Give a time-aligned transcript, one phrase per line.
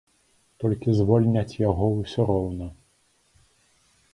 [0.61, 2.67] Толькі звольняць яго ўсё роўна.